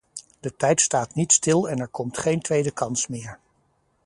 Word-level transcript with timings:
De 0.39 0.55
tijd 0.55 0.81
staat 0.81 1.15
niet 1.15 1.31
stil 1.31 1.69
en 1.69 1.79
er 1.79 1.87
komt 1.87 2.17
geen 2.17 2.41
tweede 2.41 2.71
kans 2.71 3.07
meer. 3.07 3.39